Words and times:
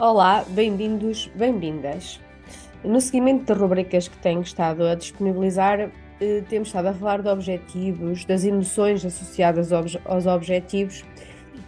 Olá, 0.00 0.46
bem-vindos, 0.48 1.30
bem-vindas. 1.34 2.18
No 2.82 3.02
seguimento 3.02 3.44
das 3.44 3.58
rubricas 3.58 4.08
que 4.08 4.16
tenho 4.16 4.40
estado 4.40 4.86
a 4.86 4.94
disponibilizar, 4.94 5.90
eh, 6.18 6.42
temos 6.48 6.68
estado 6.68 6.86
a 6.86 6.94
falar 6.94 7.20
de 7.20 7.28
objetivos, 7.28 8.24
das 8.24 8.42
emoções 8.42 9.04
associadas 9.04 9.70
aos 9.74 10.26
objetivos 10.26 11.04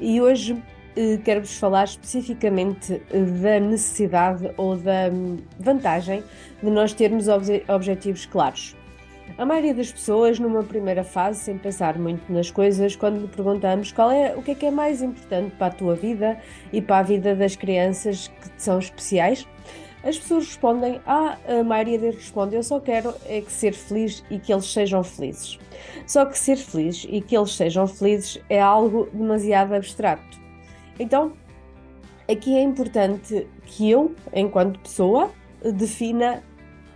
e 0.01 0.19
hoje 0.19 0.57
eh, 0.97 1.19
quero-vos 1.23 1.59
falar 1.59 1.85
especificamente 1.85 3.03
eh, 3.13 3.21
da 3.21 3.61
necessidade 3.61 4.51
ou 4.57 4.79
da 4.79 5.11
hum, 5.13 5.37
vantagem 5.61 6.25
de 6.63 6.71
nós 6.71 6.95
termos 6.95 7.27
objetivos 7.69 8.25
claros. 8.25 8.75
A 9.39 9.47
maioria 9.47 9.75
das 9.75 9.91
pessoas, 9.91 10.39
numa 10.39 10.63
primeira 10.63 11.03
fase, 11.03 11.41
sem 11.41 11.57
pensar 11.57 11.99
muito 11.99 12.31
nas 12.31 12.51
coisas, 12.51 12.95
quando 12.95 13.21
lhe 13.21 13.29
perguntamos 13.29 13.91
qual 13.91 14.11
é 14.11 14.37
o 14.37 14.43
que 14.43 14.51
é 14.51 14.55
que 14.55 14.67
é 14.67 14.71
mais 14.71 15.01
importante 15.01 15.55
para 15.57 15.69
a 15.69 15.71
tua 15.71 15.95
vida 15.95 16.39
e 16.71 16.83
para 16.83 16.99
a 16.99 17.03
vida 17.03 17.35
das 17.35 17.57
crianças 17.57 18.29
que 18.29 18.63
são 18.63 18.79
especiais, 18.79 19.47
as 20.05 20.19
pessoas 20.19 20.47
respondem, 20.47 21.01
ah, 21.07 21.39
a 21.47 21.63
maioria 21.63 21.99
deles 21.99 22.17
responde, 22.17 22.57
eu 22.57 22.63
só 22.63 22.79
quero 22.79 23.15
é 23.25 23.41
que 23.41 23.53
ser 23.53 23.73
feliz 23.73 24.23
e 24.31 24.39
que 24.39 24.53
eles 24.53 24.71
sejam 24.71 25.03
felizes. 25.03 25.59
Só 26.07 26.27
que 26.27 26.39
ser 26.39 26.57
feliz 26.57 27.07
e 27.09 27.21
que 27.21 27.37
eles 27.37 27.55
sejam 27.55 27.87
felizes 27.87 28.39
é 28.51 28.61
algo 28.61 29.09
demasiado 29.13 29.75
abstrato. 29.75 30.39
Então, 30.99 31.33
aqui 32.31 32.55
é 32.55 32.63
importante 32.63 33.47
que 33.65 33.91
eu, 33.91 34.15
enquanto 34.35 34.81
pessoa, 34.81 35.31
defina 35.75 36.43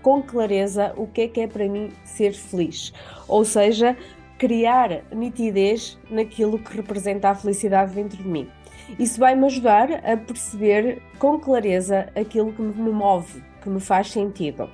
com 0.02 0.22
clareza 0.22 0.92
o 0.96 1.06
que 1.06 1.22
é 1.22 1.28
que 1.28 1.40
é 1.40 1.46
para 1.46 1.68
mim 1.68 1.90
ser 2.04 2.32
feliz. 2.32 2.92
Ou 3.28 3.44
seja, 3.44 3.96
criar 4.38 5.02
nitidez 5.12 5.98
naquilo 6.10 6.58
que 6.58 6.76
representa 6.76 7.30
a 7.30 7.34
felicidade 7.34 7.94
dentro 7.94 8.22
de 8.22 8.28
mim. 8.28 8.48
Isso 8.98 9.18
vai-me 9.18 9.46
ajudar 9.46 9.90
a 10.04 10.16
perceber 10.16 11.02
com 11.18 11.38
clareza 11.38 12.08
aquilo 12.14 12.52
que 12.52 12.62
me 12.62 12.90
move, 12.90 13.42
que 13.62 13.68
me 13.68 13.80
faz 13.80 14.10
sentido. 14.10 14.70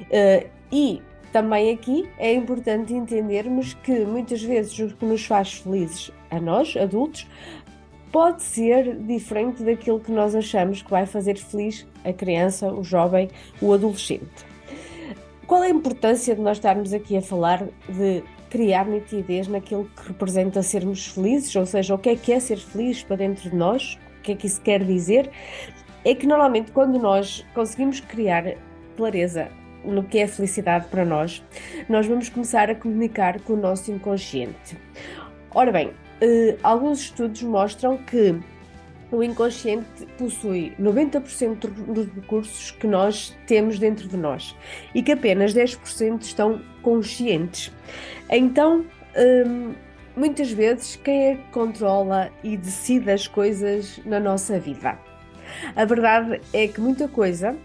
Uh, 0.00 0.48
e 0.72 1.02
também 1.32 1.70
aqui 1.70 2.08
é 2.18 2.32
importante 2.32 2.94
entendermos 2.94 3.74
que 3.74 4.04
muitas 4.04 4.42
vezes 4.42 4.78
o 4.78 4.96
que 4.96 5.04
nos 5.04 5.26
faz 5.26 5.54
felizes 5.54 6.10
a 6.30 6.40
nós, 6.40 6.76
adultos, 6.76 7.26
pode 8.10 8.42
ser 8.42 8.96
diferente 8.96 9.62
daquilo 9.62 10.00
que 10.00 10.10
nós 10.10 10.34
achamos 10.34 10.82
que 10.82 10.90
vai 10.90 11.06
fazer 11.06 11.36
feliz 11.36 11.86
a 12.04 12.12
criança, 12.12 12.72
o 12.72 12.82
jovem, 12.82 13.28
o 13.60 13.72
adolescente. 13.72 14.49
Qual 15.50 15.64
é 15.64 15.66
a 15.66 15.70
importância 15.70 16.32
de 16.32 16.40
nós 16.40 16.58
estarmos 16.58 16.92
aqui 16.92 17.16
a 17.16 17.20
falar 17.20 17.66
de 17.88 18.22
criar 18.48 18.86
nitidez 18.86 19.48
naquilo 19.48 19.90
que 19.96 20.06
representa 20.06 20.62
sermos 20.62 21.08
felizes, 21.08 21.56
ou 21.56 21.66
seja, 21.66 21.92
o 21.92 21.98
que 21.98 22.10
é 22.10 22.14
que 22.14 22.32
é 22.32 22.38
ser 22.38 22.56
feliz 22.56 23.02
para 23.02 23.16
dentro 23.16 23.50
de 23.50 23.56
nós, 23.56 23.98
o 24.20 24.22
que 24.22 24.30
é 24.30 24.36
que 24.36 24.46
isso 24.46 24.60
quer 24.60 24.84
dizer? 24.84 25.28
É 26.04 26.14
que 26.14 26.24
normalmente 26.24 26.70
quando 26.70 27.00
nós 27.00 27.44
conseguimos 27.52 27.98
criar 27.98 28.44
clareza 28.96 29.48
no 29.84 30.04
que 30.04 30.20
é 30.20 30.28
felicidade 30.28 30.86
para 30.86 31.04
nós, 31.04 31.42
nós 31.88 32.06
vamos 32.06 32.28
começar 32.28 32.70
a 32.70 32.74
comunicar 32.76 33.40
com 33.40 33.54
o 33.54 33.56
nosso 33.56 33.90
inconsciente. 33.90 34.78
Ora 35.52 35.72
bem, 35.72 35.90
eh, 36.20 36.58
alguns 36.62 37.00
estudos 37.00 37.42
mostram 37.42 37.96
que 37.96 38.38
o 39.12 39.22
inconsciente 39.22 40.06
possui 40.16 40.72
90% 40.80 41.68
dos 41.68 42.06
recursos 42.14 42.70
que 42.70 42.86
nós 42.86 43.36
temos 43.46 43.78
dentro 43.78 44.06
de 44.06 44.16
nós 44.16 44.56
e 44.94 45.02
que 45.02 45.12
apenas 45.12 45.52
10% 45.52 46.22
estão 46.22 46.60
conscientes. 46.82 47.72
Então, 48.30 48.84
hum, 49.46 49.74
muitas 50.16 50.52
vezes, 50.52 50.96
quem 50.96 51.30
é 51.30 51.34
que 51.36 51.50
controla 51.50 52.30
e 52.44 52.56
decide 52.56 53.10
as 53.10 53.26
coisas 53.26 54.00
na 54.04 54.20
nossa 54.20 54.58
vida? 54.58 54.98
A 55.74 55.84
verdade 55.84 56.40
é 56.52 56.68
que 56.68 56.80
muita 56.80 57.08
coisa, 57.08 57.56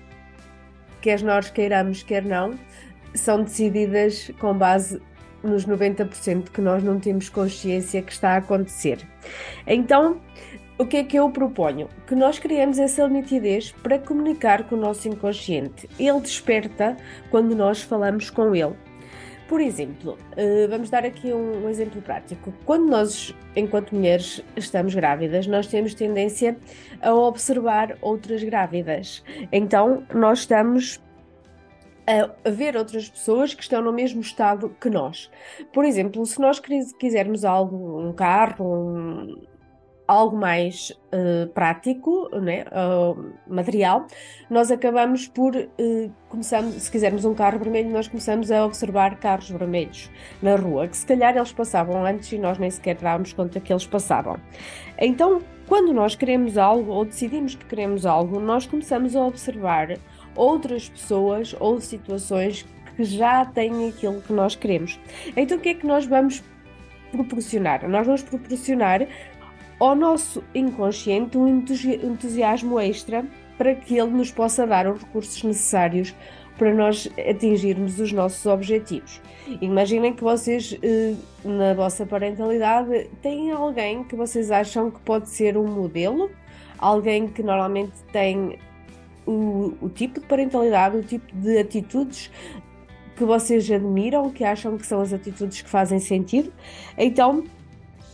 quer 1.02 1.22
nós 1.22 1.52
queiramos, 1.52 2.02
quer 2.02 2.26
não, 2.26 2.58
são 3.14 3.44
decididas 3.44 4.32
com 4.40 4.58
base 4.58 5.00
nos 5.44 5.66
90% 5.68 6.50
que 6.50 6.60
nós 6.60 6.84
não 6.84 7.00
temos 7.00 7.30
consciência 7.30 8.02
que 8.02 8.12
está 8.12 8.32
a 8.32 8.38
acontecer. 8.38 9.00
Então, 9.68 10.20
o 10.78 10.86
que 10.86 10.98
é 10.98 11.04
que 11.04 11.18
eu 11.18 11.30
proponho? 11.30 11.88
Que 12.06 12.16
nós 12.16 12.38
criemos 12.38 12.78
essa 12.78 13.08
nitidez 13.08 13.72
para 13.72 13.98
comunicar 13.98 14.68
com 14.68 14.76
o 14.76 14.80
nosso 14.80 15.08
inconsciente. 15.08 15.90
Ele 15.98 16.20
desperta 16.20 16.98
quando 17.32 17.56
nós 17.56 17.82
falamos 17.82 18.30
com 18.30 18.54
ele. 18.54 18.76
Por 19.48 19.62
exemplo, 19.62 20.18
eh, 20.36 20.68
vamos 20.68 20.90
dar 20.90 21.06
aqui 21.06 21.32
um 21.32 21.70
exemplo 21.70 22.02
prático. 22.02 22.52
Quando 22.66 22.90
nós, 22.90 23.34
enquanto 23.56 23.96
mulheres, 23.96 24.44
estamos 24.58 24.94
grávidas, 24.96 25.48
nós 25.48 25.68
temos 25.68 25.94
tendência 25.94 26.58
a 27.02 27.14
observar 27.14 27.96
outras 28.02 28.44
grávidas. 28.44 29.24
Então, 29.52 30.04
nós 30.14 30.40
estamos 30.40 31.00
a 32.08 32.50
ver 32.50 32.76
outras 32.76 33.10
pessoas 33.10 33.54
que 33.54 33.64
estão 33.64 33.82
no 33.82 33.94
mesmo 33.94 34.22
estado 34.22 34.76
que 34.82 34.90
nós. 34.90 35.30
Por 35.72 35.86
exemplo, 35.86 36.26
se 36.26 36.40
nós 36.40 36.60
quisermos 37.00 37.46
algo, 37.46 38.00
um 38.00 38.14
carro, 38.14 38.66
um, 38.66 39.42
algo 40.08 40.38
mais 40.38 40.92
uh, 41.12 41.48
prático, 41.48 42.30
né, 42.40 42.66
uh, 42.66 43.34
material, 43.48 44.06
nós 44.50 44.70
acabamos 44.70 45.28
por, 45.28 45.56
uh, 45.56 46.44
se 46.44 46.92
quisermos 46.92 47.26
um 47.26 47.34
carro 47.34 47.58
vermelho, 47.58 47.90
nós 47.90 48.08
começamos 48.08 48.52
a 48.52 48.66
observar 48.66 49.18
carros 49.18 49.50
vermelhos 49.50 50.12
na 50.42 50.56
rua, 50.56 50.88
que 50.88 50.98
se 50.98 51.06
calhar 51.06 51.36
eles 51.36 51.52
passavam 51.52 52.06
antes 52.06 52.32
e 52.32 52.38
nós 52.38 52.58
nem 52.58 52.70
sequer 52.70 52.96
dávamos 52.96 53.34
conta 53.34 53.60
que 53.60 53.74
eles 53.74 53.88
passavam. 53.88 54.38
Então, 55.00 55.42
quando 55.68 55.92
nós 55.94 56.16
queremos 56.16 56.58
algo 56.58 56.92
ou 56.92 57.06
decidimos 57.06 57.56
que 57.56 57.66
queremos 57.66 58.06
algo, 58.06 58.40
nós 58.40 58.68
começamos 58.68 59.16
a 59.16 59.26
observar 59.26 59.98
outras 60.36 60.90
pessoas 60.90 61.56
ou 61.60 61.82
situações 61.82 62.66
que 62.96 63.04
já 63.04 63.46
têm 63.46 63.90
aquilo 63.90 64.22
que 64.22 64.32
nós 64.32 64.56
queremos. 64.56 65.00
Então, 65.36 65.58
o 65.58 65.60
que 65.60 65.70
é 65.70 65.74
que 65.74 65.88
nós 65.88 66.06
vamos 66.06 66.44
proporcionar? 67.12 67.88
Nós 67.90 68.06
vamos 68.06 68.22
proporcionar 68.22 69.08
ao 69.80 69.96
nosso 69.96 70.44
inconsciente 70.54 71.38
um 71.38 71.48
entusiasmo 71.48 72.80
extra 72.80 73.26
para 73.58 73.76
que 73.76 73.98
ele 73.98 74.12
nos 74.12 74.32
possa 74.32 74.66
dar 74.66 74.88
os 74.88 75.02
recursos 75.02 75.44
necessários 75.44 76.14
para 76.58 76.74
nós 76.74 77.10
atingirmos 77.30 78.00
os 78.00 78.12
nossos 78.12 78.46
objetivos. 78.46 79.22
Imaginem 79.62 80.14
que 80.14 80.24
vocês, 80.24 80.78
eh, 80.82 81.14
na 81.44 81.74
vossa 81.74 82.06
parentalidade, 82.06 83.10
têm 83.22 83.52
alguém 83.52 84.04
que 84.04 84.16
vocês 84.16 84.52
acham 84.52 84.90
que 84.90 85.00
pode 85.02 85.30
ser 85.30 85.58
um 85.58 85.68
modelo, 85.68 86.32
alguém 86.78 87.28
que 87.28 87.44
normalmente 87.44 87.94
tem 88.12 88.58
o, 89.26 89.74
o 89.82 89.90
tipo 89.90 90.20
de 90.20 90.26
parentalidade, 90.26 90.98
o 90.98 91.04
tipo 91.04 91.36
de 91.36 91.58
atitudes 91.58 92.32
que 93.16 93.24
vocês 93.24 93.70
admiram, 93.72 94.30
que 94.30 94.44
acham 94.44 94.78
que 94.78 94.86
são 94.86 95.02
as 95.02 95.14
atitudes 95.14 95.62
que 95.62 95.70
fazem 95.70 96.00
sentido. 96.00 96.52
Então, 96.98 97.44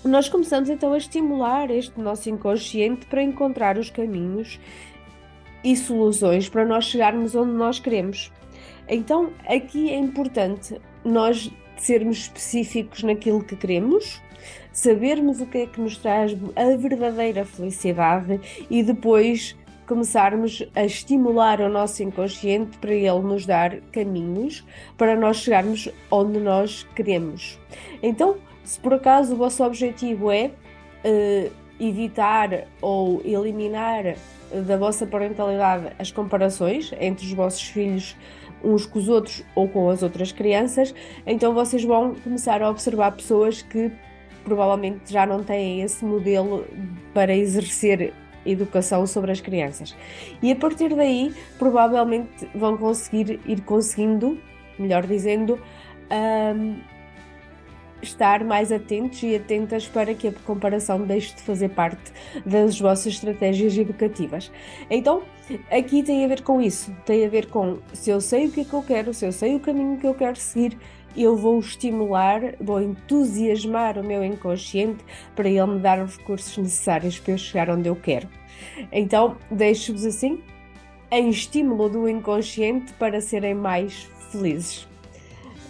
nós 0.04 0.28
começamos 0.28 0.70
então 0.70 0.94
a 0.94 0.98
estimular 0.98 1.70
este 1.70 2.00
nosso 2.00 2.30
inconsciente 2.30 3.06
para 3.06 3.22
encontrar 3.22 3.78
os 3.78 3.90
caminhos 3.90 4.60
e 5.64 5.76
soluções 5.76 6.50
para 6.50 6.66
nós 6.66 6.86
chegarmos 6.86 7.36
onde 7.36 7.52
nós 7.52 7.80
queremos. 7.80 8.32
Então, 8.88 9.32
aqui 9.48 9.92
é 9.92 9.98
importante 9.98 10.82
nós 11.06 11.52
sermos 11.78 12.18
específicos 12.18 13.04
naquilo 13.04 13.44
que 13.44 13.56
queremos, 13.56 14.20
sabermos 14.72 15.40
o 15.40 15.46
que 15.46 15.60
é 15.60 15.66
que 15.68 15.80
nos 15.80 15.98
traz 15.98 16.36
a 16.56 16.76
verdadeira 16.78 17.46
felicidade 17.46 18.40
e 18.70 18.82
depois 18.82 19.56
começarmos 19.88 20.64
a 20.74 20.86
estimular 20.86 21.60
o 21.60 21.70
nosso 21.70 22.02
inconsciente 22.02 22.78
para 22.78 22.94
ele 22.94 23.20
nos 23.20 23.46
dar 23.46 23.78
caminhos 23.92 24.66
para 24.98 25.16
nós 25.16 25.38
chegarmos 25.38 25.90
onde 26.10 26.40
nós 26.40 26.88
queremos. 26.96 27.60
Então, 28.02 28.38
se 28.64 28.80
por 28.80 28.94
acaso 28.94 29.34
o 29.34 29.38
vosso 29.38 29.64
objetivo 29.64 30.32
é 30.32 30.52
uh, 31.06 31.52
evitar 31.80 32.68
ou 32.82 33.22
eliminar 33.26 34.16
da 34.66 34.78
vossa 34.78 35.06
parentalidade 35.06 35.94
as 35.98 36.12
comparações 36.12 36.92
entre 37.00 37.26
os 37.26 37.34
vossos 37.34 37.64
filhos 37.64 38.16
uns 38.64 38.86
com 38.86 39.00
os 39.00 39.10
outros 39.10 39.44
ou 39.56 39.68
com 39.68 39.90
as 39.90 40.04
outras 40.04 40.32
crianças, 40.32 40.94
então 41.26 41.54
vocês 41.54 41.84
vão 41.84 42.14
começar 42.16 42.62
a 42.62 42.70
observar 42.70 43.12
pessoas 43.12 43.62
que 43.62 43.92
provavelmente 44.44 45.12
já 45.12 45.26
não 45.26 45.44
têm 45.44 45.82
esse 45.82 46.04
modelo 46.06 46.66
para 47.14 47.36
exercer 47.36 48.14
educação 48.46 49.06
sobre 49.06 49.32
as 49.32 49.42
crianças. 49.42 49.96
E 50.42 50.52
a 50.52 50.56
partir 50.56 50.96
daí, 50.96 51.34
provavelmente 51.60 52.48
vão 52.56 52.78
conseguir 52.78 53.40
ir 53.46 53.62
conseguindo, 53.62 54.40
melhor 54.80 55.06
dizendo, 55.06 55.60
um, 56.12 56.76
estar 58.02 58.44
mais 58.44 58.72
atentos 58.72 59.22
e 59.24 59.36
atentas 59.36 59.88
para 59.88 60.14
que 60.14 60.28
a 60.30 60.34
comparação 60.46 61.02
deixe 61.02 61.36
de 61.36 61.42
fazer 61.42 61.70
parte 61.70 62.12
das 62.46 62.80
vossas 62.80 63.14
estratégias 63.14 63.78
educativas. 63.78 64.52
Então, 64.90 65.24
aqui 65.70 66.04
tem 66.04 66.24
a 66.26 66.28
ver 66.28 66.42
com 66.42 66.62
isso, 66.62 66.96
tem 67.06 67.26
a 67.26 67.30
ver 67.30 67.48
com 67.48 67.80
se 67.94 68.10
eu 68.10 68.22
sei 68.22 68.48
o 68.48 68.52
que 68.52 68.62
é 68.62 68.66
que 68.66 68.74
eu 68.74 68.84
quero, 68.84 69.14
se 69.14 69.26
eu 69.26 69.32
sei 69.32 69.56
o 69.56 69.60
caminho 69.60 69.98
que 69.98 70.08
eu 70.08 70.14
quero 70.14 70.36
seguir, 70.36 70.78
eu 71.16 71.36
vou 71.36 71.60
estimular, 71.60 72.56
vou 72.60 72.82
entusiasmar 72.82 73.98
o 73.98 74.04
meu 74.04 74.24
inconsciente 74.24 75.04
para 75.36 75.50
ele 75.50 75.66
me 75.66 75.80
dar 75.80 76.02
os 76.02 76.18
recursos 76.18 76.58
necessários 76.58 77.20
para 77.20 77.34
eu 77.34 77.38
chegar 77.38 77.70
onde 77.70 77.90
eu 77.90 77.96
quero. 77.96 78.30
Então, 78.92 79.38
deixo-vos 79.50 80.06
assim 80.06 80.42
em 81.12 81.30
estímulo 81.30 81.90
do 81.90 82.08
inconsciente 82.08 82.94
para 82.94 83.20
serem 83.20 83.54
mais 83.54 84.10
felizes. 84.32 84.88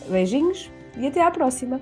Beijinhos 0.08 0.70
e 0.98 1.08
até 1.08 1.22
à 1.22 1.32
próxima! 1.32 1.82